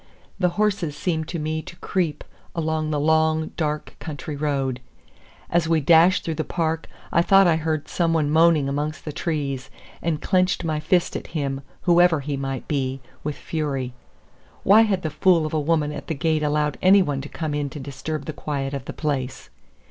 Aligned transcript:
The 0.39 0.49
horses 0.57 0.97
seemed 0.97 1.27
to 1.27 1.37
me 1.37 1.61
to 1.61 1.75
creep 1.75 2.23
along 2.55 2.89
the 2.89 2.99
long 2.99 3.51
dark 3.55 3.95
country 3.99 4.35
road. 4.35 4.79
As 5.47 5.69
we 5.69 5.79
dashed 5.79 6.23
through 6.25 6.33
the 6.41 6.43
park, 6.43 6.87
I 7.11 7.21
thought 7.21 7.45
I 7.45 7.57
heard 7.57 7.87
some 7.87 8.11
one 8.11 8.31
moaning 8.31 8.67
among 8.67 8.95
the 9.05 9.11
trees, 9.13 9.69
and 10.01 10.19
clenched 10.19 10.63
my 10.63 10.79
fist 10.79 11.15
at 11.15 11.27
him 11.37 11.61
(whoever 11.83 12.21
he 12.21 12.35
might 12.35 12.67
be) 12.67 12.99
with 13.23 13.35
fury. 13.37 13.93
Why 14.63 14.81
had 14.81 15.03
the 15.03 15.11
fool 15.11 15.45
of 15.45 15.53
a 15.53 15.59
woman 15.61 15.91
at 15.91 16.07
the 16.07 16.15
gate 16.15 16.41
allowed 16.41 16.79
any 16.81 17.03
one 17.03 17.21
to 17.21 17.29
come 17.29 17.53
in 17.53 17.69
to 17.69 17.79
disturb 17.79 18.25
the 18.25 18.33
quiet 18.33 18.73
of 18.73 18.85
the 18.85 18.93
place? 18.93 19.51